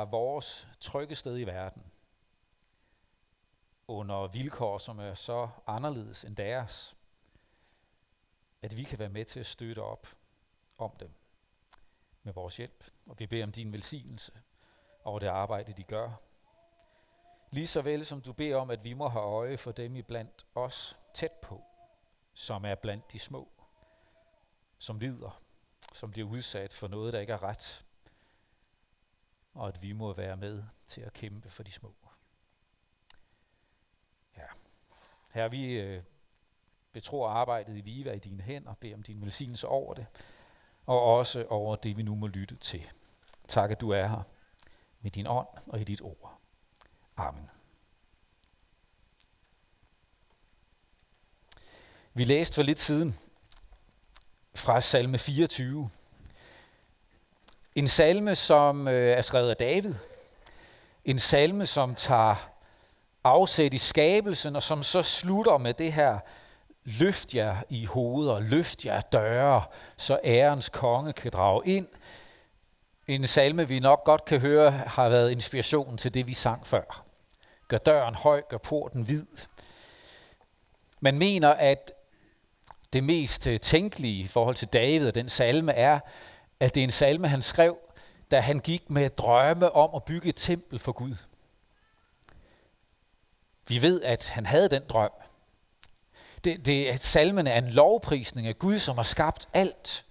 [0.00, 1.82] vores trygge sted i verden,
[3.88, 6.96] under vilkår, som er så anderledes end deres,
[8.62, 10.06] at vi kan være med til at støtte op
[10.78, 11.10] om dem
[12.22, 12.84] med vores hjælp.
[13.06, 14.32] Og vi beder om din velsignelse
[15.04, 16.10] over det arbejde, de gør.
[17.50, 20.02] Lige så vel som du beder om, at vi må have øje for dem i
[20.02, 21.64] blandt os tæt på,
[22.34, 23.48] som er blandt de små,
[24.78, 25.42] som lider,
[25.92, 27.84] som bliver udsat for noget, der ikke er ret,
[29.54, 31.94] og at vi må være med til at kæmpe for de små.
[34.36, 34.46] Ja.
[35.30, 36.02] Her vi øh,
[36.92, 40.06] betror arbejdet i Viva i dine hænder, og beder om din velsignelse over det,
[40.86, 42.90] og også over det, vi nu må lytte til.
[43.48, 44.22] Tak, at du er her
[45.00, 46.40] med din ånd og i dit ord.
[47.16, 47.50] Amen.
[52.14, 53.18] Vi læste for lidt siden
[54.54, 55.90] fra salme 24.
[57.74, 59.94] En salme, som øh, er skrevet af David.
[61.04, 62.50] En salme, som tager
[63.24, 66.18] afsæt i skabelsen, og som så slutter med det her,
[66.84, 69.62] løft jer i hoveder, løft jer døre,
[69.96, 71.86] så ærens konge kan drage ind.
[73.06, 77.04] En salme, vi nok godt kan høre, har været inspiration til det, vi sang før.
[77.68, 79.26] Gør døren høj, gør porten hvid.
[81.00, 81.92] Man mener, at
[82.92, 86.00] det mest øh, tænkelige i forhold til David og den salme er,
[86.62, 87.76] at det er en salme, han skrev,
[88.30, 91.14] da han gik med drømme om at bygge et tempel for Gud.
[93.68, 95.10] Vi ved, at han havde den drøm.
[96.44, 100.04] Det, det, at salmen er en lovprisning af Gud, som har skabt alt.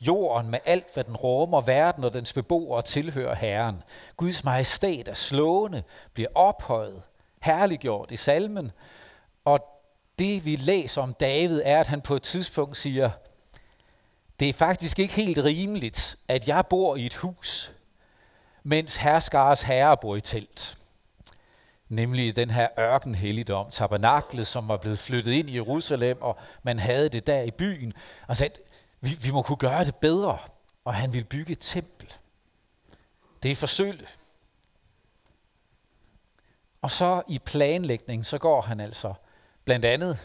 [0.00, 3.82] Jorden med alt, hvad den rummer, verden og dens beboere tilhører Herren.
[4.16, 5.82] Guds majestæt er slående,
[6.14, 7.02] bliver ophøjet,
[7.42, 8.72] herliggjort i salmen.
[9.44, 9.60] Og
[10.18, 13.10] det vi læser om David er, at han på et tidspunkt siger,
[14.40, 17.72] det er faktisk ikke helt rimeligt, at jeg bor i et hus,
[18.62, 20.78] mens herskares herre bor i telt.
[21.88, 27.08] Nemlig den her ørkenhelligdom, tabernaklet, som var blevet flyttet ind i Jerusalem, og man havde
[27.08, 27.92] det der i byen.
[28.26, 28.54] Og sagde,
[29.00, 30.38] vi, vi må kunne gøre det bedre,
[30.84, 32.12] og han vil bygge et tempel.
[33.42, 34.18] Det er forsøgt.
[36.82, 39.14] Og så i planlægning, så går han altså
[39.64, 40.18] blandt andet,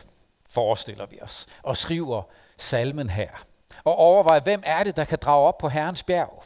[0.49, 2.23] forestiller vi os, og skriver
[2.57, 3.48] salmen her
[3.83, 6.43] og overveje, hvem er det, der kan drage op på Herrens bjerg?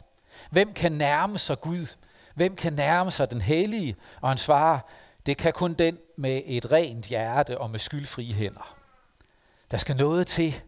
[0.50, 1.96] Hvem kan nærme sig Gud?
[2.34, 3.96] Hvem kan nærme sig den hellige?
[4.20, 4.78] Og han svarer,
[5.26, 8.76] det kan kun den med et rent hjerte og med skyldfrie hænder.
[9.70, 10.60] Der skal noget til,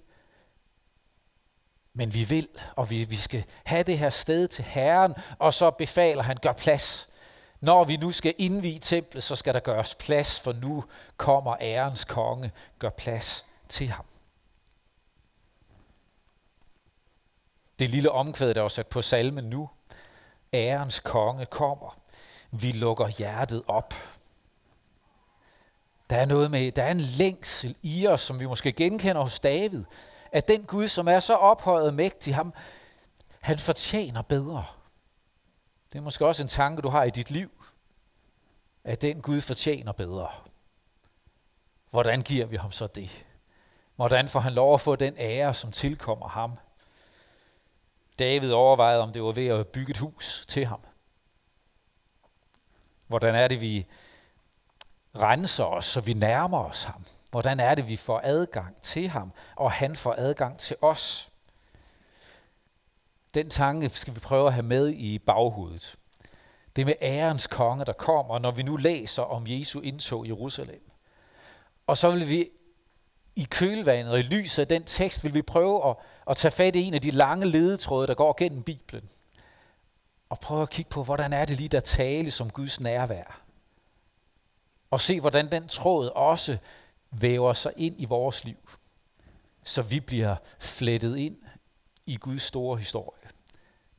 [1.94, 5.70] men vi vil, og vi, vi skal have det her sted til Herren, og så
[5.70, 7.08] befaler han, gør plads.
[7.60, 10.84] Når vi nu skal indvige templet, så skal der gøres plads, for nu
[11.16, 14.04] kommer ærens konge, gør plads til ham.
[17.78, 19.70] Det lille omkvæd, der er sat på salmen nu.
[20.52, 21.98] Ærens konge kommer.
[22.50, 23.94] Vi lukker hjertet op.
[26.10, 29.40] Der er noget med, der er en længsel i os, som vi måske genkender hos
[29.40, 29.84] David.
[30.32, 32.54] At den Gud, som er så ophøjet og mægtig, ham,
[33.40, 34.64] han fortjener bedre.
[35.92, 37.50] Det er måske også en tanke, du har i dit liv.
[38.84, 40.28] At den Gud fortjener bedre.
[41.90, 43.26] Hvordan giver vi ham så det?
[43.96, 46.52] Hvordan får han lov at få den ære, som tilkommer ham?
[48.18, 50.80] David overvejede, om det var ved at bygge et hus til ham.
[53.06, 53.86] Hvordan er det, vi
[55.18, 57.04] renser os, så vi nærmer os ham?
[57.30, 61.30] Hvordan er det, vi får adgang til ham, og han får adgang til os?
[63.34, 65.96] Den tanke skal vi prøve at have med i baghovedet.
[66.76, 70.90] Det med ærens konge, der kommer, når vi nu læser om Jesu indtog i Jerusalem.
[71.86, 72.48] Og så vil vi
[73.36, 76.76] i kølvandet og i lyset af den tekst, vil vi prøve at at tage fat
[76.76, 79.08] i en af de lange ledetråde, der går gennem Bibelen,
[80.28, 83.42] og prøve at kigge på, hvordan er det lige, der tale som Guds nærvær.
[84.90, 86.58] Og se, hvordan den tråd også
[87.10, 88.70] væver sig ind i vores liv,
[89.64, 91.36] så vi bliver flettet ind
[92.06, 93.28] i Guds store historie,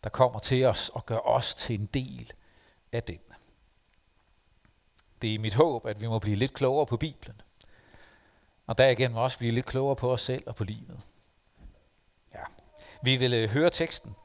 [0.04, 2.34] der kommer til os og gør os til en del
[2.92, 3.20] af den.
[5.22, 7.42] Det er mit håb, at vi må blive lidt klogere på Bibelen,
[8.68, 11.00] og derigennem også blive lidt klogere på os selv og på livet.
[12.34, 12.44] Ja.
[13.02, 14.16] Vi vil øh, høre teksten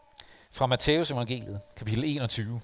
[0.51, 2.61] fra Matteus evangeliet, kapitel 21.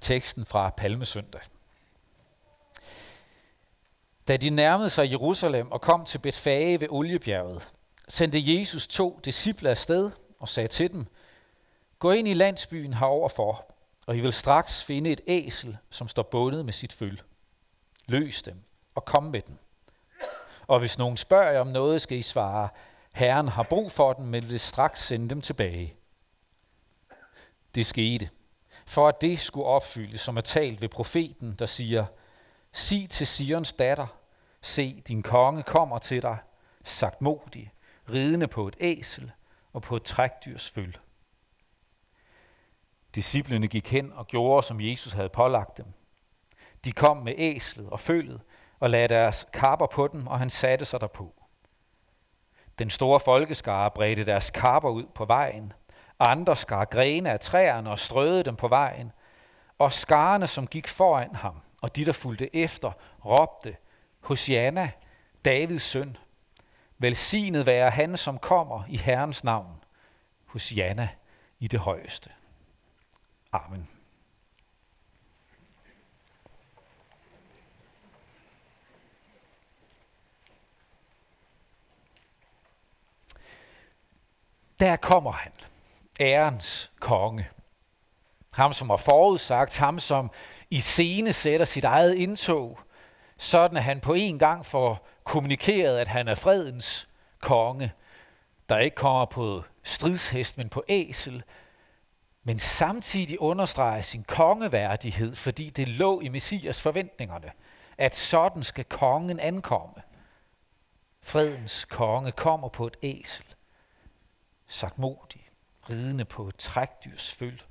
[0.00, 1.40] Teksten fra Palmesøndag.
[4.28, 7.68] Da de nærmede sig Jerusalem og kom til Betfage ved Oliebjerget,
[8.08, 11.06] sendte Jesus to disciple afsted og sagde til dem,
[11.98, 13.74] Gå ind i landsbyen heroverfor,
[14.06, 17.22] og I vil straks finde et æsel, som står bundet med sit føl.
[18.06, 18.64] Løs dem
[18.94, 19.58] og kom med dem.
[20.66, 22.68] Og hvis nogen spørger jer om noget, skal I svare,
[23.12, 25.94] Herren har brug for dem, men vil straks sende dem tilbage.
[27.74, 28.30] det skete,
[28.86, 32.06] for at det skulle opfyldes, som er talt ved profeten, der siger,
[32.72, 34.06] Sig til Sions datter,
[34.60, 36.38] se, din konge kommer til dig,
[36.84, 37.72] sagt modig,
[38.08, 39.32] ridende på et æsel
[39.72, 40.98] og på et trækdyrs føl.
[43.14, 45.86] Disciplene gik hen og gjorde, som Jesus havde pålagt dem.
[46.84, 48.40] De kom med æslet og følget
[48.80, 51.34] og lagde deres kapper på dem, og han satte sig derpå.
[52.78, 55.72] Den store folkeskare bredte deres kapper ud på vejen.
[56.18, 59.12] Andre skar grene af træerne og strøede dem på vejen.
[59.78, 62.92] Og skarerne, som gik foran ham, og de, der fulgte efter,
[63.24, 63.76] råbte,
[64.20, 64.90] Hosianna,
[65.44, 66.16] Davids søn.
[66.98, 69.84] Velsignet være han, som kommer i Herrens navn.
[70.44, 71.08] Hosianna
[71.58, 72.30] i det højeste.
[73.52, 73.88] Amen.
[84.82, 85.52] Der kommer han,
[86.20, 87.48] ærens konge.
[88.52, 90.30] Ham, som har forudsagt, ham, som
[90.70, 92.78] i scene sætter sit eget indtog,
[93.36, 97.08] sådan at han på en gang får kommunikeret, at han er fredens
[97.40, 97.92] konge,
[98.68, 101.42] der ikke kommer på stridshest, men på æsel,
[102.44, 107.50] men samtidig understreger sin kongeværdighed, fordi det lå i Messias forventningerne,
[107.98, 110.02] at sådan skal kongen ankomme.
[111.22, 113.44] Fredens konge kommer på et æsel,
[114.68, 115.48] sagt modig,
[115.90, 117.62] ridende på et trækdyrs føl.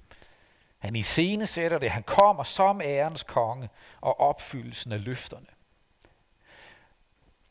[0.80, 3.70] Han i scene sætter det, han kommer som ærens konge
[4.02, 5.46] og opfyldelsen af løfterne.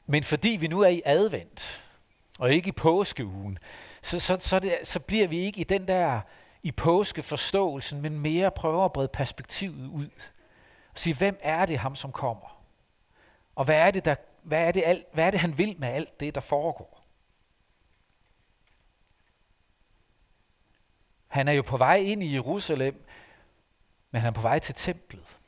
[0.07, 1.87] Men fordi vi nu er i advent,
[2.39, 3.59] og ikke i påskeugen,
[4.03, 6.21] så, så, så, det, så bliver vi ikke i den der
[6.63, 10.09] i påskeforståelsen, men mere prøver at brede perspektivet ud.
[10.93, 12.63] Og sige, hvem er det ham, som kommer?
[13.55, 15.89] Og hvad er det, der, hvad er det, alt, hvad er det han vil med
[15.89, 17.00] alt det, der foregår?
[21.31, 23.07] Han er jo på vej ind i Jerusalem,
[24.11, 25.39] men han er på vej til templet.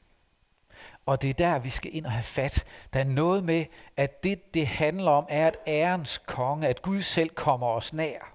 [1.06, 2.64] Og det er der, vi skal ind og have fat.
[2.92, 3.64] Der er noget med,
[3.96, 8.34] at det, det handler om, er, at ærens konge, at Gud selv kommer os nær.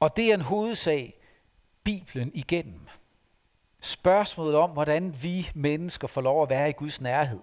[0.00, 1.18] Og det er en hovedsag,
[1.84, 2.88] Bibelen igennem.
[3.80, 7.40] Spørgsmålet om, hvordan vi mennesker får lov at være i Guds nærhed.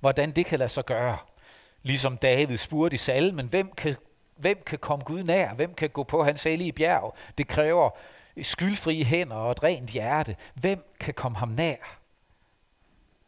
[0.00, 1.18] Hvordan det kan lade sig gøre.
[1.82, 3.96] Ligesom David spurgte i salmen, hvem kan,
[4.36, 5.54] hvem kan komme Gud nær?
[5.54, 7.16] Hvem kan gå på hans hellige bjerg?
[7.38, 7.90] Det kræver
[8.42, 10.36] skyldfrie hænder og et rent hjerte.
[10.54, 11.98] Hvem kan komme ham nær?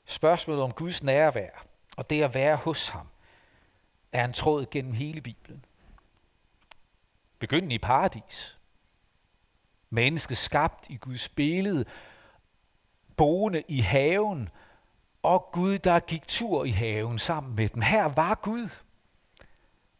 [0.04, 1.66] Spørgsmålet om Guds nærvær
[1.96, 3.06] og det at være hos ham
[4.12, 5.64] er en tråd gennem hele Bibelen.
[7.38, 8.58] Begyndende i paradis.
[9.90, 11.84] Mennesket skabt i Guds billede,
[13.16, 14.48] boende i haven,
[15.22, 17.82] og Gud, der gik tur i haven sammen med dem.
[17.82, 18.68] Her var Gud.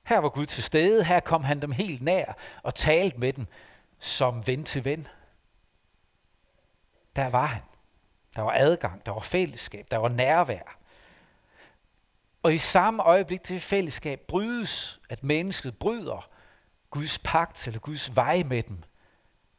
[0.03, 3.47] Her var Gud til stede, her kom han dem helt nær og talte med dem
[4.05, 5.09] som ven til ven.
[7.17, 7.63] Der var han.
[8.37, 10.79] Der var adgang, der var fællesskab, der var nærvær.
[12.43, 16.29] Og i samme øjeblik det fællesskab brydes, at mennesket bryder
[16.91, 18.83] Guds pagt eller Guds vej med dem,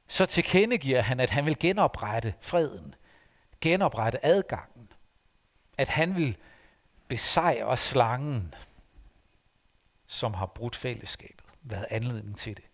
[0.08, 2.96] så tilkendegiver han, at han vil genoprette freden,
[3.62, 4.92] genoprette adgangen,
[5.78, 6.38] at han vil
[7.08, 8.54] besejre slangen,
[10.08, 12.66] som har brudt fællesskabet, været anledning til det.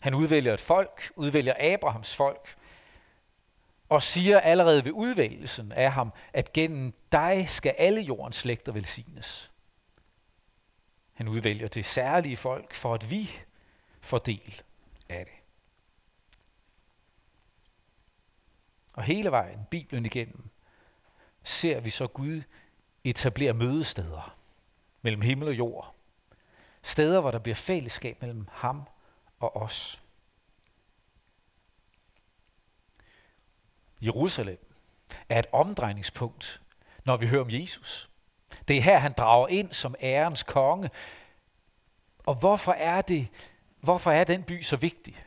[0.00, 2.56] Han udvælger et folk, udvælger Abrahams folk,
[3.88, 9.50] og siger allerede ved udvælgelsen af ham, at gennem dig skal alle jordens slægter velsignes.
[11.14, 13.30] Han udvælger det særlige folk, for at vi
[14.00, 14.62] får del
[15.08, 15.34] af det.
[18.92, 20.42] Og hele vejen, Bibelen igennem,
[21.44, 22.42] ser vi så Gud
[23.04, 24.36] etablere mødesteder
[25.02, 25.94] mellem himmel og jord.
[26.82, 28.82] Steder, hvor der bliver fællesskab mellem ham
[29.40, 30.02] og os.
[34.00, 34.74] Jerusalem
[35.28, 36.60] er et omdrejningspunkt,
[37.04, 38.08] når vi hører om Jesus.
[38.68, 40.90] Det er her, han drager ind som ærens konge.
[42.26, 43.28] Og hvorfor er det,
[43.80, 45.24] hvorfor er den by så vigtig?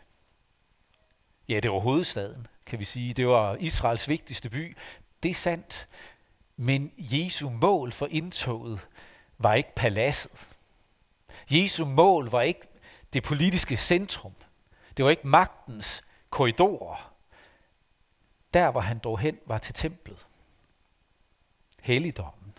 [1.48, 3.13] Ja, det var hovedstaden, kan vi sige.
[3.13, 4.77] Det var Israels vigtigste by.
[5.24, 5.88] Det er sandt.
[6.58, 8.80] Men Jesu mål for indtoget
[9.38, 10.48] var ikke paladset.
[11.50, 12.62] Jesu mål var ikke
[13.13, 14.36] det politiske centrum.
[14.98, 17.13] Det var ikke magtens korridorer.
[18.53, 20.27] Der, hvor han drog hen, var til templet.
[21.82, 22.58] Helligdommen.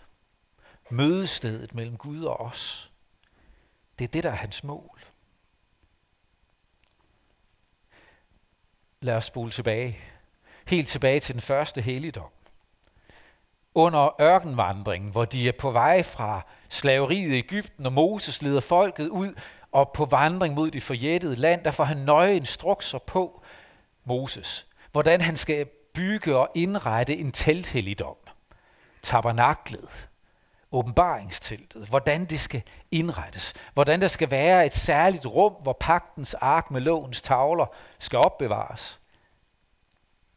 [0.89, 2.91] Mødestedet mellem Gud og os.
[3.99, 5.01] Det er det, der er hans mål.
[9.01, 9.99] Lad os spole tilbage.
[10.67, 12.29] Helt tilbage til den første helligdom.
[13.75, 19.09] Under ørkenvandringen, hvor de er på vej fra slaveriet i Ægypten, og Moses leder folket
[19.09, 19.33] ud
[19.73, 23.43] og på vandring mod det forjættede land, der får han nøje instrukser på
[24.05, 28.15] Moses hvordan han skal bygge og indrette en telthelligdom,
[29.03, 30.09] tabernaklet,
[30.71, 32.61] åbenbaringsteltet, hvordan det skal
[32.91, 37.65] indrettes, hvordan der skal være et særligt rum, hvor pagtens ark med lovens tavler
[37.99, 38.99] skal opbevares.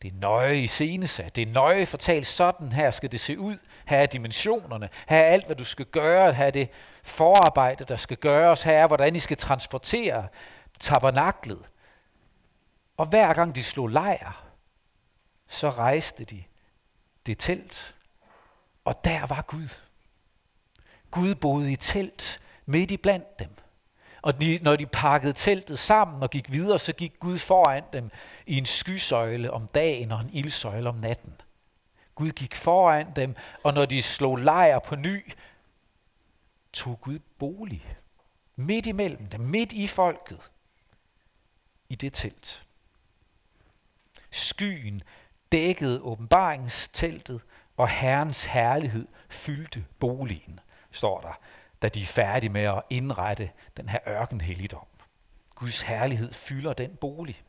[0.03, 3.57] Det er nøje i scenesat, det er nøje fortalt, sådan her skal det se ud,
[3.87, 6.69] her er dimensionerne, her er alt, hvad du skal gøre, her er det
[7.07, 10.29] forarbejde, der skal gøres, her er, hvordan I skal transportere
[10.81, 11.67] tabernaklet.
[12.97, 14.45] Og hver gang de slog lejr,
[15.49, 16.45] så rejste de
[17.27, 17.95] det telt,
[18.85, 19.69] og der var Gud.
[21.11, 23.51] Gud boede i telt midt i blandt dem.
[24.23, 28.11] Og de, når de pakkede teltet sammen og gik videre, så gik Gud foran dem
[28.47, 31.35] i en skysøjle om dagen og en ildsøjle om natten.
[32.15, 35.33] Gud gik foran dem, og når de slog lejr på ny,
[36.77, 37.97] tog Gud bolig
[38.57, 40.51] midt imellem dem, midt i folket,
[41.89, 42.67] i det telt.
[44.31, 45.03] Skyen
[45.53, 47.41] dækkede åbenbaringsteltet,
[47.77, 51.39] og Herrens herlighed fyldte boligen, står der,
[51.83, 54.87] da de er færdige med at indrette den her ørkenhelligdom.
[55.55, 57.43] Guds herlighed fylder den bolig.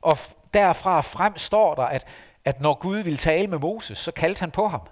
[0.00, 0.16] Og
[0.54, 2.06] derfra frem står der, at,
[2.44, 4.88] at når Gud ville tale med Moses, så kaldte han på ham.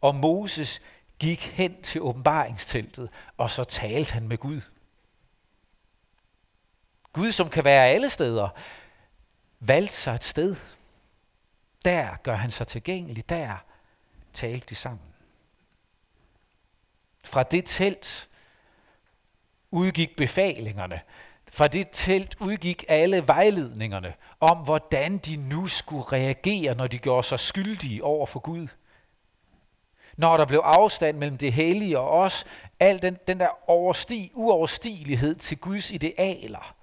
[0.00, 0.82] Og Moses
[1.18, 4.60] gik hen til åbenbaringsteltet, og så talte han med Gud.
[7.12, 8.48] Gud, som kan være alle steder,
[9.60, 10.56] valgte sig et sted.
[11.84, 13.28] Der gør han sig tilgængelig.
[13.28, 13.56] Der
[14.32, 15.14] talte de sammen.
[17.24, 18.28] Fra det telt
[19.70, 21.00] udgik befalingerne.
[21.50, 27.26] Fra det telt udgik alle vejledningerne om, hvordan de nu skulle reagere, når de gjorde
[27.26, 28.68] sig skyldige over for Gud.
[30.16, 32.46] Når der blev afstand mellem det hellige og os,
[32.80, 36.74] al den, den der overstig, uoverstigelighed til Guds idealer.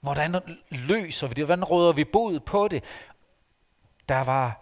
[0.00, 0.36] Hvordan
[0.70, 1.44] løser vi det?
[1.44, 2.84] Hvordan råder vi bod på det?
[4.08, 4.60] Der var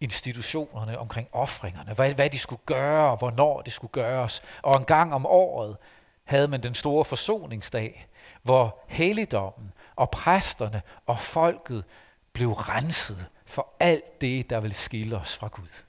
[0.00, 4.42] institutionerne omkring offringerne, hvad, hvad de skulle gøre, og hvornår det skulle gøres.
[4.62, 5.76] Og en gang om året
[6.24, 8.08] havde man den store forsoningsdag,
[8.42, 11.84] hvor helligdommen og præsterne og folket
[12.32, 15.82] blev renset for alt det, der ville skille os fra Gud.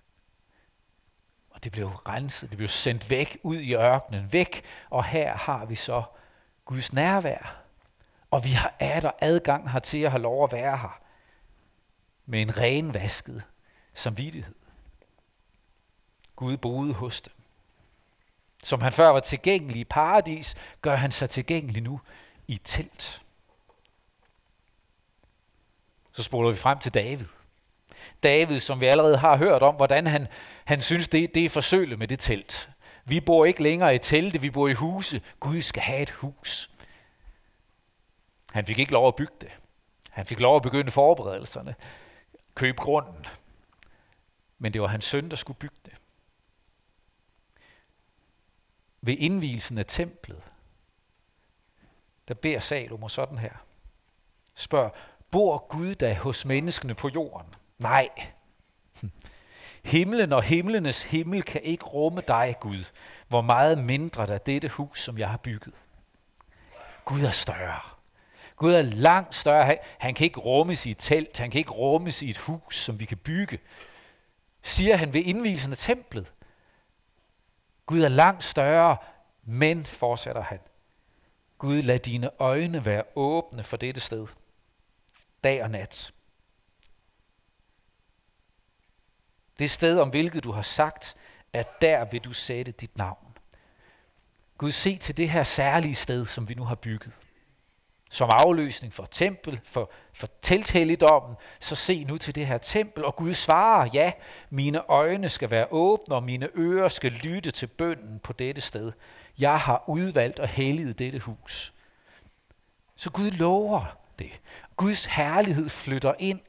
[1.60, 5.66] Og det blev renset, det blev sendt væk ud i ørkenen, væk, og her har
[5.66, 6.04] vi så
[6.66, 7.64] Guds nærvær.
[8.32, 11.02] Og vi har er der adgang her til at have lov at være her
[12.26, 13.44] med en renvasket
[13.94, 14.56] samvittighed.
[16.36, 17.34] Gud boede hos dem.
[18.64, 22.02] Som han før var tilgængelig i paradis, gør han sig tilgængelig nu
[22.48, 23.22] i telt.
[26.12, 27.26] Så spoler vi frem til David.
[28.24, 30.28] David, som vi allerede har hørt om, hvordan han,
[30.66, 32.70] han synes, det, det er forsøglet med det telt.
[33.06, 35.22] Vi bor ikke længere i telte, vi bor i huse.
[35.40, 36.72] Gud skal have et hus.
[38.52, 39.50] Han fik ikke lov at bygge det.
[40.10, 41.76] Han fik lov at begynde forberedelserne.
[42.56, 43.26] Køb grunden.
[44.58, 45.94] Men det var hans søn, der skulle bygge det.
[49.02, 50.42] Ved indvielsen af templet,
[52.28, 53.54] der beder Salomo sådan her.
[54.56, 54.96] Spørg,
[55.32, 57.56] bor Gud da hos menneskene på jorden?
[57.80, 58.10] Nej.
[59.84, 62.84] Himlen og himlenes himmel kan ikke rumme dig, Gud.
[63.28, 65.74] Hvor meget mindre der dette hus, som jeg har bygget.
[67.06, 67.80] Gud er større.
[68.56, 69.78] Gud er langt større.
[69.98, 71.38] Han kan ikke rummes i et telt.
[71.38, 73.60] Han kan ikke rummes i et hus, som vi kan bygge.
[74.64, 76.32] Siger han ved indvielsen af templet.
[77.86, 78.98] Gud er langt større,
[79.44, 80.60] men, fortsætter han,
[81.58, 84.28] Gud lad dine øjne være åbne for dette sted,
[85.44, 86.12] dag og nat.
[89.60, 91.16] Det sted, om hvilket du har sagt,
[91.54, 93.28] at der vil du sætte dit navn.
[94.58, 97.14] Gud, se til det her særlige sted, som vi nu har bygget
[98.12, 103.06] som afløsning for tempel, for, for telthelligdommen, så se nu til det her tempel.
[103.06, 104.12] Og Gud svarer, ja,
[104.50, 108.92] mine øjne skal være åbne, og mine ører skal lytte til bønden på dette sted.
[109.40, 111.74] Jeg har udvalgt og helliget dette hus.
[112.96, 114.42] Så Gud lover det.
[114.76, 116.42] Guds herlighed flytter ind.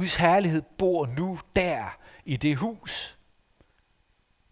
[0.00, 3.18] Guds herlighed bor nu der i det hus.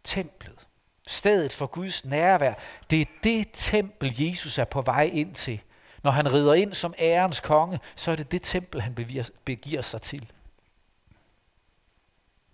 [0.05, 0.67] Templet
[1.07, 2.55] stedet for Guds nærvær.
[2.91, 5.61] Det er det tempel, Jesus er på vej ind til.
[6.03, 8.95] Når han rider ind som ærens konge, så er det det tempel, han
[9.45, 10.33] begiver sig til.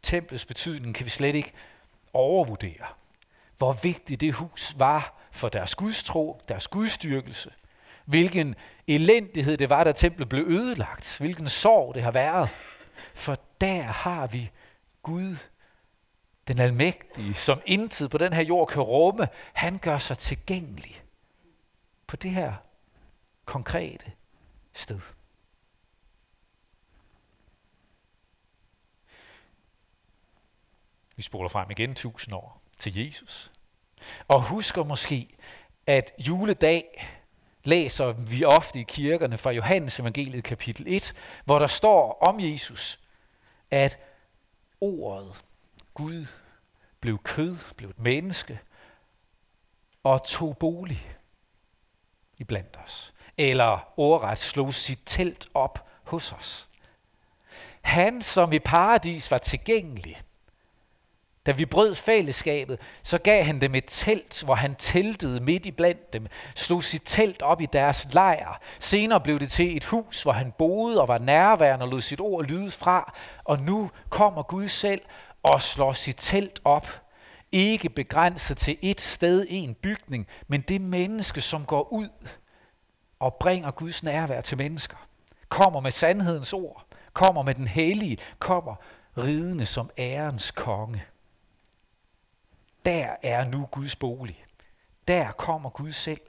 [0.03, 1.53] Templets betydning kan vi slet ikke
[2.13, 2.87] overvurdere.
[3.59, 7.51] Hvor vigtigt det hus var for deres gudstro, deres gudstyrkelse.
[8.05, 8.55] Hvilken
[8.87, 11.17] elendighed det var, da templet blev ødelagt.
[11.19, 12.49] Hvilken sorg det har været.
[13.15, 14.51] For der har vi
[15.03, 15.37] Gud,
[16.49, 19.29] den almægtige, som intet på den her jord kan rumme.
[19.53, 21.03] Han gør sig tilgængelig
[22.07, 22.55] på det her
[23.45, 24.13] konkrete
[24.73, 25.01] sted.
[31.17, 33.51] Vi spoler frem igen tusind år til Jesus.
[34.29, 35.37] Og husker måske,
[35.87, 37.07] at juledag
[37.65, 43.01] læser vi ofte i kirkerne fra Johannes evangeliet kapitel 1, hvor der står om Jesus,
[43.71, 43.99] at
[44.81, 45.45] ordet,
[45.95, 46.27] Gud,
[47.01, 48.61] blev kød, blev et menneske
[50.03, 51.17] og tog bolig
[52.39, 53.15] i blandt os.
[53.39, 56.69] Eller ordret slog sit telt op hos os.
[57.83, 60.23] Han, som i paradis var tilgængelig,
[61.47, 65.71] da vi brød fællesskabet, så gav han dem et telt, hvor han teltede midt i
[65.71, 68.61] blandt dem, slog sit telt op i deres lejr.
[68.81, 72.21] Senere blev det til et hus, hvor han boede og var nærværende og lod sit
[72.21, 73.15] ord lyde fra.
[73.45, 75.01] Og nu kommer Gud selv
[75.43, 76.89] og slår sit telt op.
[77.53, 82.09] Ikke begrænset til et sted, en bygning, men det menneske, som går ud
[83.21, 84.97] og bringer Guds nærvær til mennesker.
[85.49, 88.75] Kommer med sandhedens ord, kommer med den hellige, kommer
[89.17, 91.05] ridende som ærens konge.
[92.85, 94.45] Der er nu Guds bolig.
[95.09, 96.21] Der kommer Gud selv.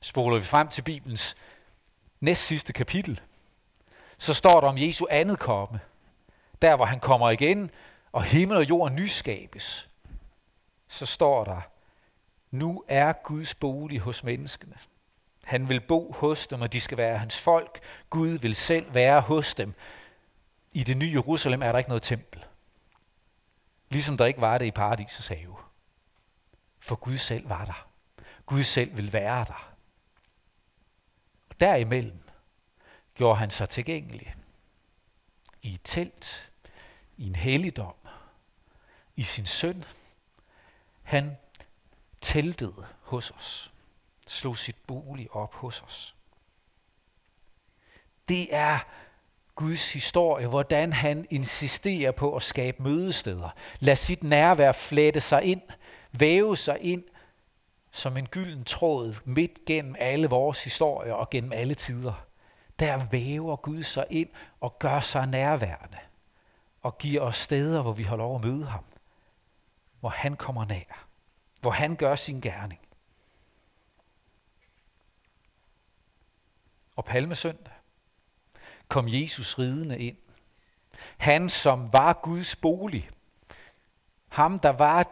[0.00, 1.36] Spoler vi frem til Bibelens
[2.20, 3.20] næst sidste kapitel,
[4.18, 5.80] så står der om Jesu andet komme.
[6.62, 7.70] Der hvor han kommer igen,
[8.12, 9.88] og himmel og jord nyskabes.
[10.88, 11.60] Så står der,
[12.50, 14.76] nu er Guds bolig hos menneskene.
[15.44, 17.80] Han vil bo hos dem, og de skal være hans folk.
[18.10, 19.74] Gud vil selv være hos dem.
[20.78, 22.44] I det nye Jerusalem er der ikke noget tempel.
[23.88, 25.56] Ligesom der ikke var det i paradisets have.
[26.78, 27.88] For Gud selv var der.
[28.46, 29.74] Gud selv vil være der.
[31.48, 32.22] Og derimellem
[33.14, 34.34] gjorde han sig tilgængelig.
[35.62, 36.50] I et telt,
[37.16, 37.96] i en helligdom,
[39.16, 39.84] i sin søn.
[41.02, 41.36] Han
[42.20, 43.72] teltede hos os,
[44.26, 46.16] slog sit bolig op hos os.
[48.28, 48.78] Det er
[49.58, 53.50] Guds historie, hvordan han insisterer på at skabe mødesteder.
[53.80, 55.62] Lad sit nærvær flette sig ind,
[56.12, 57.04] væve sig ind
[57.90, 62.26] som en gylden tråd midt gennem alle vores historier og gennem alle tider.
[62.78, 64.28] Der væver Gud sig ind
[64.60, 65.98] og gør sig nærværende
[66.82, 68.84] og giver os steder, hvor vi har lov at møde ham.
[70.00, 71.06] Hvor han kommer nær.
[71.60, 72.80] Hvor han gør sin gerning.
[76.96, 77.77] Og palmesøndag
[78.88, 80.16] kom Jesus ridende ind.
[81.16, 83.10] Han, som var Guds bolig.
[84.28, 85.10] Ham, der var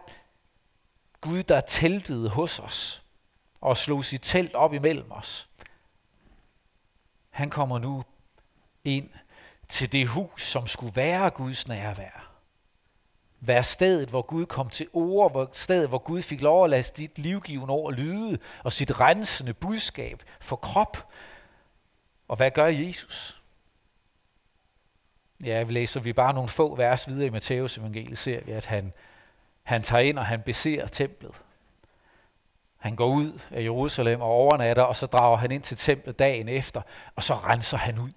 [1.20, 3.02] Gud, der teltede hos os
[3.60, 5.48] og slog sit telt op imellem os.
[7.30, 8.04] Han kommer nu
[8.84, 9.10] ind
[9.68, 12.32] til det hus, som skulle være Guds nærvær.
[13.40, 16.82] Vær stedet, hvor Gud kom til ord, hvor stedet, hvor Gud fik lov at lade
[16.96, 21.12] dit livgivende ord lyde, og sit rensende budskab for krop.
[22.28, 23.42] Og hvad gør Jesus?
[25.44, 28.66] Ja, vi læser vi bare nogle få vers videre i Matteus evangeliet, ser vi, at
[28.66, 28.92] han,
[29.62, 31.34] han tager ind og han beser templet.
[32.76, 36.48] Han går ud af Jerusalem og overnatter, og så drager han ind til templet dagen
[36.48, 36.82] efter,
[37.16, 38.12] og så renser han ud.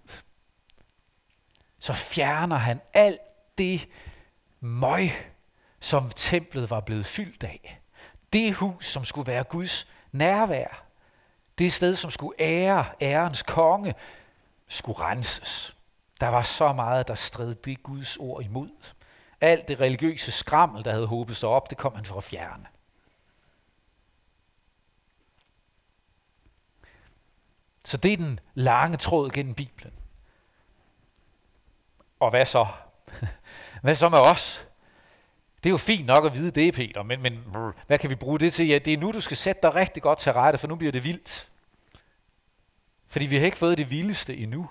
[1.79, 3.21] Så fjerner han alt
[3.57, 3.87] det
[4.59, 5.11] møg,
[5.79, 7.81] som templet var blevet fyldt af.
[8.33, 10.83] Det hus, som skulle være Guds nærvær.
[11.57, 13.93] Det sted, som skulle ære ærens konge,
[14.67, 15.75] skulle renses.
[16.19, 18.69] Der var så meget, der stred det Guds ord imod.
[19.41, 22.65] Alt det religiøse skrammel, der havde håbet sig op, det kom han for at fjerne.
[27.85, 29.93] Så det er den lange tråd gennem Bibelen.
[32.19, 32.67] Og hvad så?
[33.83, 34.65] Hvad så med os?
[35.63, 37.43] Det er jo fint nok at vide det, Peter, men, men
[37.87, 38.67] hvad kan vi bruge det til?
[38.67, 40.91] Ja, det er nu, du skal sætte dig rigtig godt til rette, for nu bliver
[40.91, 41.49] det vildt.
[43.07, 44.69] Fordi vi har ikke fået det vildeste endnu.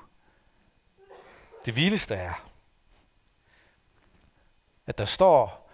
[1.69, 2.49] Det vildeste er,
[4.87, 5.71] at der står,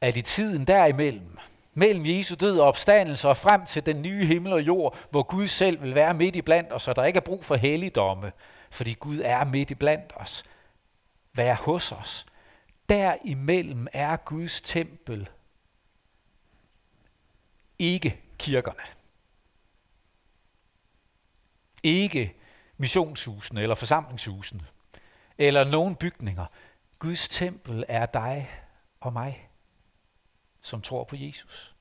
[0.00, 1.38] at i tiden derimellem,
[1.74, 5.46] mellem Jesu død og opstandelse og frem til den nye himmel og jord, hvor Gud
[5.46, 8.32] selv vil være midt i blandt os, og der ikke er brug for helligdomme,
[8.70, 10.44] fordi Gud er midt i blandt os,
[11.32, 12.26] være hos os.
[12.88, 15.28] Derimellem er Guds tempel
[17.78, 18.82] ikke kirkerne.
[21.82, 22.34] Ikke
[22.76, 24.66] missionshusene eller forsamlingshusene
[25.38, 26.46] eller nogen bygninger.
[26.98, 28.50] Guds tempel er dig
[29.00, 29.50] og mig,
[30.60, 31.76] som tror på Jesus.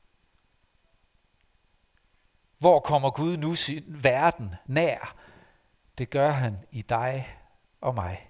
[2.58, 5.15] Hvor kommer Gud nu sin verden nær?
[5.98, 7.38] Det gør han i dig
[7.82, 8.30] og mig.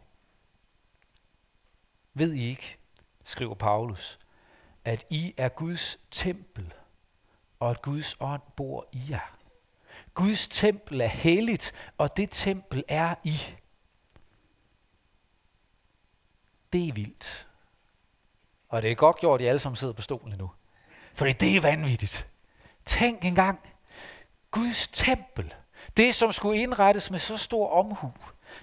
[2.13, 2.77] Ved I ikke,
[3.23, 4.19] skriver Paulus,
[4.85, 6.73] at I er Guds tempel,
[7.59, 9.37] og at Guds ånd bor i jer.
[10.13, 13.37] Guds tempel er helligt, og det tempel er I.
[16.75, 17.47] Det er vildt.
[18.69, 20.51] Og det er godt gjort, at I alle sammen sidder på stolen nu.
[21.13, 22.27] For det er vanvittigt.
[22.85, 23.59] Tænk engang.
[24.51, 25.53] Guds tempel.
[25.97, 28.11] Det, som skulle indrettes med så stor omhu.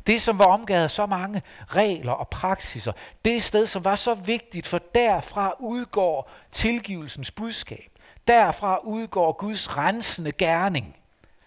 [0.06, 2.92] Det, som var omgivet af så mange regler og praksiser.
[3.24, 7.98] Det sted, som var så vigtigt, for derfra udgår tilgivelsens budskab.
[8.26, 10.96] Derfra udgår Guds rensende gerning,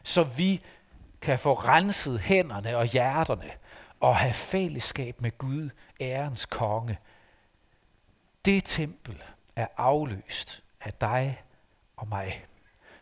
[0.03, 0.63] så vi
[1.21, 3.51] kan få renset hænderne og hjerterne
[3.99, 6.97] og have fællesskab med Gud, ærens konge.
[8.45, 9.23] Det tempel
[9.55, 11.41] er afløst af dig
[11.97, 12.45] og mig.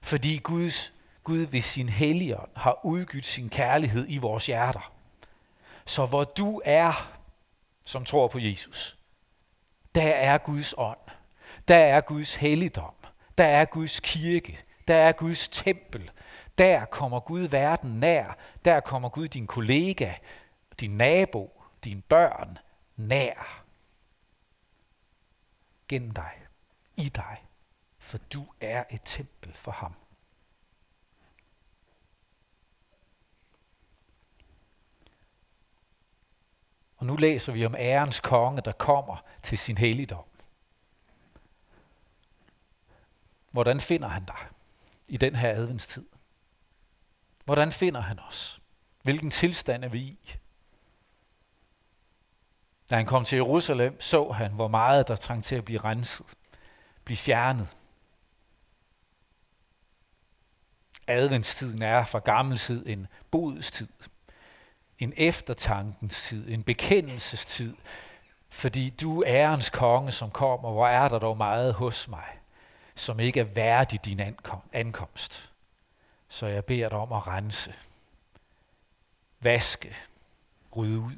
[0.01, 4.93] Fordi Guds, Gud ved sin helligånd har udgydt sin kærlighed i vores hjerter.
[5.85, 7.19] Så hvor du er,
[7.85, 8.97] som tror på Jesus,
[9.95, 10.97] der er Guds ånd.
[11.67, 12.93] Der er Guds helligdom.
[13.37, 14.59] Der er Guds kirke.
[14.87, 16.11] Der er Guds tempel.
[16.57, 18.37] Der kommer Gud verden nær.
[18.65, 20.13] Der kommer Gud din kollega,
[20.79, 22.57] din nabo, dine børn
[22.95, 23.63] nær.
[25.87, 26.47] Gennem dig.
[26.97, 27.45] I dig.
[27.97, 29.93] For du er et tempel for ham.
[36.97, 40.25] Og nu læser vi om ærens konge, der kommer til sin helligdom.
[43.51, 44.47] Hvordan finder han dig
[45.07, 46.05] i den her adventstid?
[47.45, 48.61] Hvordan finder han os?
[49.01, 50.35] Hvilken tilstand er vi i?
[52.89, 56.25] Da han kom til Jerusalem, så han, hvor meget der trængte til at blive renset,
[57.03, 57.67] blive fjernet.
[61.07, 63.87] Adventstiden er fra gammel tid en bodstid,
[64.99, 67.75] en eftertankens tid, en bekendelsestid,
[68.49, 72.39] fordi du er ærens konge, som kommer, hvor er der dog meget hos mig
[72.95, 74.21] som ikke er værdig din
[74.73, 75.51] ankomst.
[76.29, 77.73] Så jeg beder dig om at rense,
[79.39, 79.95] vaske,
[80.75, 81.17] rydde ud.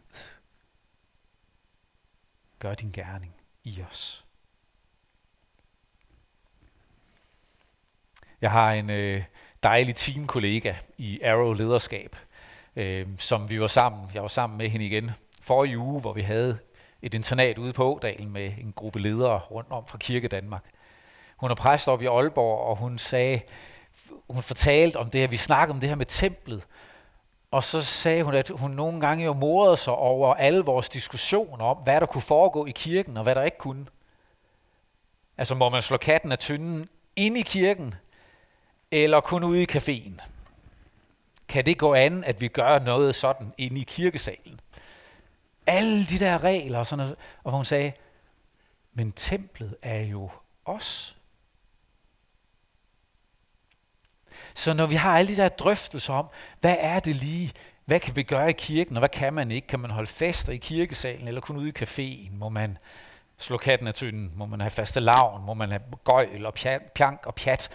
[2.59, 4.25] Gør din gerning i os.
[8.41, 9.23] Jeg har en øh,
[9.63, 12.15] dejlig teamkollega i Arrow Lederskab,
[12.75, 14.09] øh, som vi var sammen.
[14.13, 16.57] Jeg var sammen med hende igen forrige uge, hvor vi havde
[17.01, 20.63] et internat ude på Ådalen med en gruppe ledere rundt om fra Kirke Danmark.
[21.37, 23.41] Hun er præst op i Aalborg, og hun sagde,
[24.29, 26.63] hun fortalte om det her, vi snakkede om det her med templet,
[27.51, 31.65] og så sagde hun, at hun nogle gange jo morede sig over alle vores diskussioner
[31.65, 33.85] om, hvad der kunne foregå i kirken, og hvad der ikke kunne.
[35.37, 37.95] Altså må man slå katten af tynden ind i kirken,
[38.91, 40.21] eller kun ude i caféen?
[41.47, 44.59] Kan det gå an, at vi gør noget sådan inde i kirkesalen?
[45.67, 47.15] Alle de der regler og sådan noget.
[47.43, 47.91] Og hun sagde,
[48.93, 50.29] men templet er jo
[50.65, 51.17] os.
[54.55, 56.27] Så når vi har alle de der drøftelser om,
[56.61, 57.53] hvad er det lige,
[57.85, 59.67] hvad kan vi gøre i kirken, og hvad kan man ikke?
[59.67, 62.33] Kan man holde fester i kirkesalen, eller kun ude i caféen?
[62.37, 62.77] Må man
[63.37, 64.31] slå katten af tynden?
[64.35, 65.45] Må man have faste lavn?
[65.45, 66.53] Må man have gøjl og
[66.95, 67.69] pjank og pjat?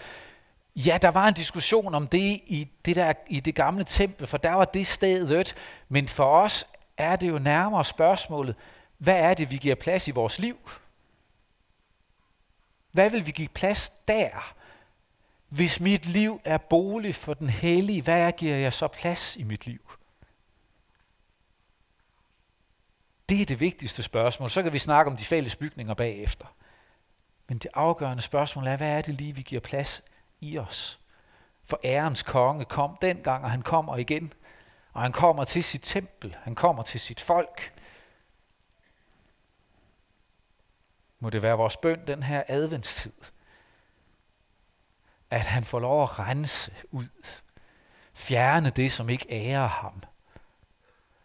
[0.75, 4.37] Ja, der var en diskussion om det i det, der, i det gamle tempel, for
[4.37, 5.55] der var det stedet,
[5.89, 6.65] men for os
[6.97, 8.55] er det jo nærmere spørgsmålet,
[8.97, 10.57] hvad er det, vi giver plads i vores liv?
[12.91, 14.53] Hvad vil vi give plads der?
[15.51, 19.65] Hvis mit liv er bolig for den hellige, hvad giver jeg så plads i mit
[19.65, 19.91] liv?
[23.29, 24.49] Det er det vigtigste spørgsmål.
[24.49, 26.45] Så kan vi snakke om de fælles bygninger bagefter.
[27.47, 30.03] Men det afgørende spørgsmål er, hvad er det lige, vi giver plads
[30.39, 30.99] i os?
[31.63, 34.33] For ærens konge kom dengang, og han kommer igen.
[34.93, 36.35] Og han kommer til sit tempel.
[36.43, 37.73] Han kommer til sit folk.
[41.19, 43.13] Må det være vores bøn den her adventstid
[45.31, 47.07] at han får lov at rense ud.
[48.13, 50.03] Fjerne det, som ikke ærer ham.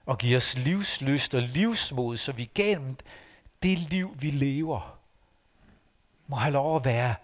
[0.06, 2.96] Og give os livslyst og livsmod, så vi gennem
[3.62, 4.98] det liv, vi lever,
[6.26, 7.14] må have lov at være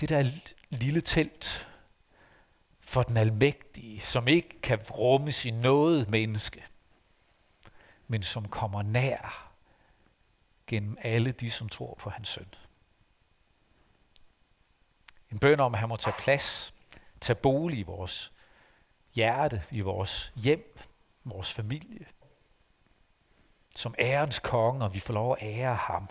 [0.00, 0.30] det der
[0.70, 1.68] lille telt
[2.80, 6.64] for den almægtige, som ikke kan rummes i noget menneske,
[8.08, 9.52] men som kommer nær
[10.66, 12.46] gennem alle de, som tror på hans søn.
[15.32, 16.74] En bøn om, at han må tage plads,
[17.20, 18.32] tage bolig i vores
[19.14, 20.78] hjerte, i vores hjem,
[21.24, 22.06] vores familie.
[23.76, 26.10] Som ærens konge, og vi får lov at ære ham.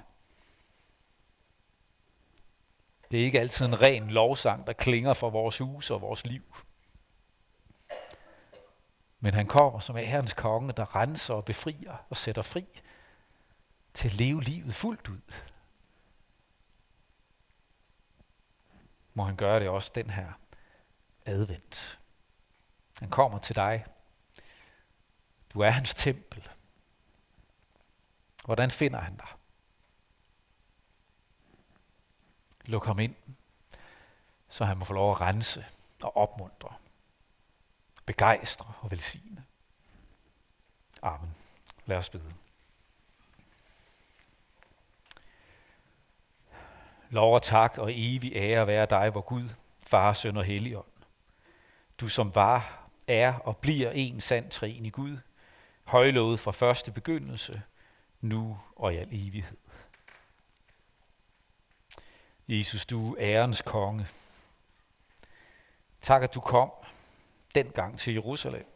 [3.12, 6.44] Det er ikke altid en ren lovsang, der klinger for vores hus og vores liv.
[9.20, 12.66] Men han kommer som ærens konge, der renser og befrier og sætter fri
[13.94, 15.51] til at leve livet fuldt ud.
[19.14, 20.32] må han gøre det også den her
[21.26, 22.00] advent.
[23.00, 23.86] Han kommer til dig.
[25.54, 26.50] Du er hans tempel.
[28.46, 29.28] Hvordan finder han dig?
[32.66, 33.16] Luk ham ind,
[34.50, 35.66] så han må få lov at rense
[36.04, 36.74] og opmuntre,
[38.06, 39.46] begejstre og velsigne.
[41.02, 41.36] Amen.
[41.86, 42.34] Lad os bede.
[47.12, 49.50] Lov og tak og evig ære være dig, hvor Gud,
[49.88, 50.86] Far, Søn og Helligånd.
[52.00, 55.18] Du som var, er og bliver en sand træen i Gud,
[55.84, 57.62] højlovet fra første begyndelse,
[58.22, 59.58] nu og i al evighed.
[62.48, 64.08] Jesus, du er ærens konge.
[66.02, 66.72] Tak, at du kom
[67.56, 68.68] dengang til Jerusalem.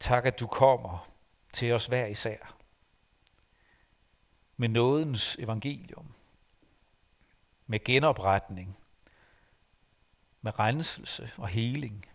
[0.00, 1.08] Tak, at du kommer
[1.52, 2.54] til os hver især.
[4.56, 6.14] Med nådens evangelium.
[7.66, 8.76] Med genopretning.
[10.40, 12.06] Med renselse og heling.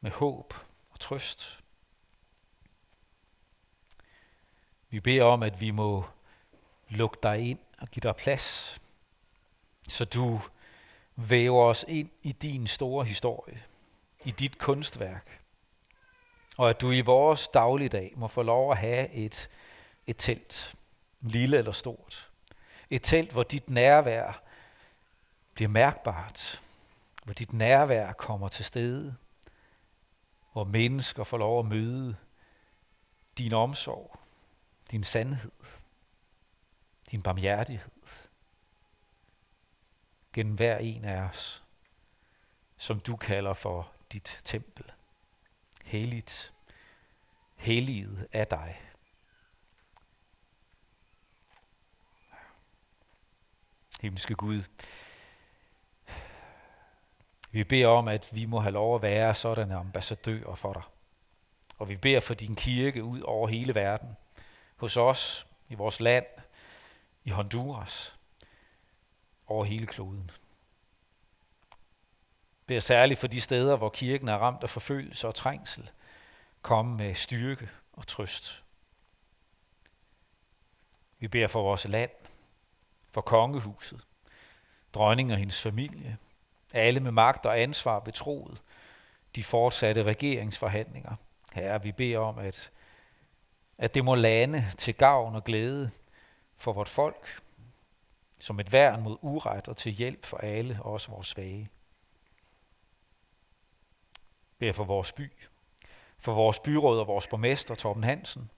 [0.00, 0.54] Med håb
[0.90, 1.64] og trøst.
[4.90, 6.04] Vi beder om, at vi må
[6.88, 8.80] lukke dig ind og give dig plads,
[9.88, 10.40] så du
[11.16, 13.62] væver os ind i din store historie,
[14.24, 15.40] i dit kunstværk,
[16.56, 19.50] og at du i vores dagligdag må få lov at have et,
[20.06, 20.74] et telt,
[21.20, 22.30] lille eller stort.
[22.90, 24.42] Et telt, hvor dit nærvær
[25.54, 26.60] bliver mærkbart,
[27.24, 29.16] hvor dit nærvær kommer til stede,
[30.52, 32.16] hvor mennesker får lov at møde
[33.38, 34.18] din omsorg,
[34.90, 35.52] din sandhed,
[37.10, 37.90] din barmhjertighed
[40.34, 41.64] gennem hver en af os,
[42.76, 44.92] som du kalder for dit tempel.
[45.84, 46.52] Helligt,
[47.56, 48.80] helliget af dig.
[54.00, 54.62] Himmelske Gud,
[57.50, 60.82] vi beder om, at vi må have lov at være sådanne ambassadører for dig.
[61.78, 64.16] Og vi beder for din kirke ud over hele verden.
[64.76, 66.26] Hos os, i vores land,
[67.24, 68.16] i Honduras,
[69.46, 70.30] over hele kloden.
[72.66, 75.90] Beder særligt for de steder, hvor kirken er ramt af forfølgelse og trængsel,
[76.62, 78.64] Kom med styrke og trøst.
[81.18, 82.10] Vi beder for vores land,
[83.14, 84.00] for kongehuset,
[84.94, 86.18] dronning og hendes familie,
[86.72, 88.62] alle med magt og ansvar betroet,
[89.34, 91.14] de fortsatte regeringsforhandlinger.
[91.52, 92.70] Herre, vi beder om, at,
[93.78, 95.90] at det må lande til gavn og glæde
[96.56, 97.40] for vort folk,
[98.38, 101.68] som et værn mod uret og til hjælp for alle, også vores svage.
[104.58, 105.32] Beder for vores by,
[106.18, 108.50] for vores byråd og vores borgmester Torben Hansen,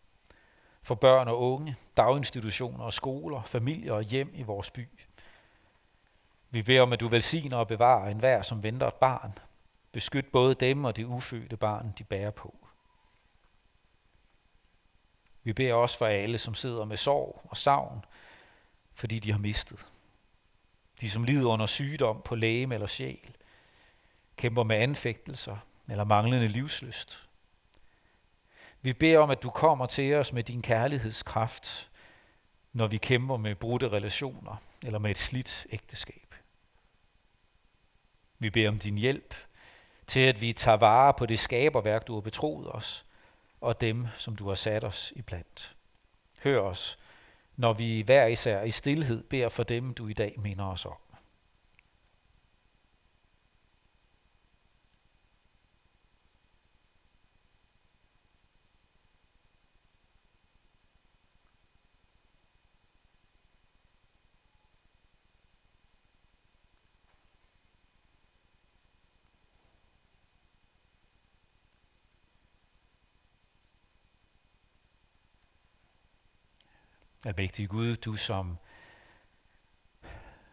[0.87, 4.89] for børn og unge, daginstitutioner og skoler, familier og hjem i vores by.
[6.51, 9.39] Vi beder om, at du velsigner og bevarer enhver, som venter et barn.
[9.93, 12.57] Beskyt både dem og det ufødte barn, de bærer på.
[15.43, 18.05] Vi beder også for alle, som sidder med sorg og savn,
[18.95, 19.87] fordi de har mistet.
[21.01, 23.37] De, som lider under sygdom på læge eller sjæl,
[24.37, 25.57] kæmper med anfægtelser
[25.89, 27.26] eller manglende livsløst.
[28.87, 31.91] Vi beder om, at du kommer til os med din kærlighedskraft,
[32.73, 36.35] når vi kæmper med brudte relationer eller med et slidt ægteskab.
[38.39, 39.35] Vi beder om din hjælp
[40.07, 43.07] til, at vi tager vare på det skaberværk, du har betroet os,
[43.61, 45.77] og dem, som du har sat os i blandt.
[46.43, 46.99] Hør os,
[47.57, 51.06] når vi hver især i stillhed beder for dem, du i dag minder os om.
[77.27, 78.59] Almægtige Gud, du som,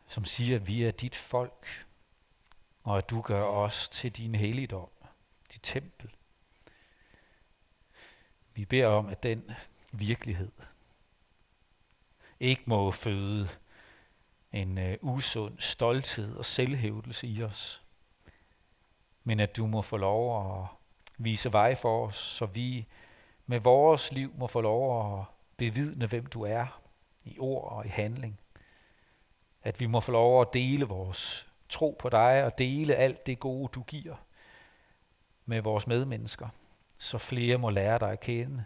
[0.07, 1.85] som siger, at vi er dit folk,
[2.83, 4.89] og at du gør os til din helligdom,
[5.53, 6.15] dit tempel.
[8.53, 9.51] Vi beder om, at den
[9.91, 10.51] virkelighed
[12.39, 13.49] ikke må føde
[14.51, 17.83] en øh, usund stolthed og selvhævdelse i os,
[19.23, 20.67] men at du må få lov at
[21.17, 22.87] vise vej for os, så vi
[23.45, 25.25] med vores liv må få lov at
[25.57, 26.81] bevidne, hvem du er
[27.23, 28.39] i ord og i handling.
[29.63, 33.39] At vi må få lov at dele vores tro på dig og dele alt det
[33.39, 34.15] gode, du giver
[35.45, 36.49] med vores medmennesker,
[36.97, 38.65] så flere må lære dig at kende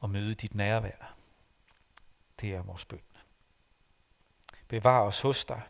[0.00, 1.14] og møde dit nærvær.
[2.40, 3.00] Det er vores bøn.
[4.68, 5.62] Bevar os hos dig.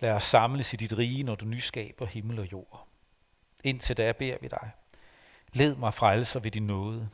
[0.00, 2.88] Lad os samles i dit rige, når du nyskaber himmel og jord.
[3.64, 4.70] Indtil da beder vi dig.
[5.52, 7.10] Led mig frelser ved din nåde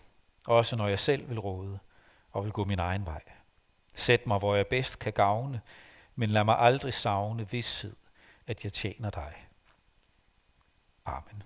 [0.50, 1.78] også når jeg selv vil råde
[2.32, 3.22] og vil gå min egen vej.
[3.94, 5.60] Sæt mig, hvor jeg bedst kan gavne,
[6.14, 7.96] men lad mig aldrig savne vidshed,
[8.46, 9.46] at jeg tjener dig.
[11.04, 11.42] Amen.